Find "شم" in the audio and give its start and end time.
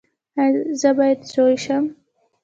1.63-1.83